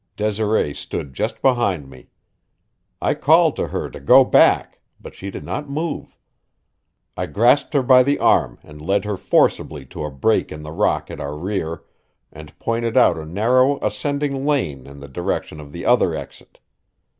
Desiree 0.15 0.73
stood 0.73 1.13
just 1.13 1.43
behind 1.43 1.87
me. 1.87 2.09
I 2.99 3.13
called 3.13 3.55
to 3.57 3.67
her 3.67 3.87
to 3.87 3.99
go 3.99 4.25
back, 4.25 4.79
but 4.99 5.13
she 5.13 5.29
did 5.29 5.43
not 5.43 5.69
move. 5.69 6.17
I 7.15 7.27
grasped 7.27 7.75
her 7.75 7.83
by 7.83 8.01
the 8.01 8.17
arm 8.17 8.57
and 8.63 8.81
led 8.81 9.05
her 9.05 9.15
forcibly 9.15 9.85
to 9.85 10.03
a 10.03 10.09
break 10.09 10.51
in 10.51 10.63
the 10.63 10.71
rock 10.71 11.11
at 11.11 11.19
our 11.21 11.37
rear, 11.37 11.83
and 12.31 12.57
pointed 12.57 12.97
out 12.97 13.15
a 13.19 13.25
narrow 13.27 13.77
ascending 13.85 14.43
lane 14.43 14.87
in 14.87 15.01
the 15.01 15.07
direction 15.07 15.59
of 15.59 15.71
the 15.71 15.85
other 15.85 16.15
exit. 16.15 16.57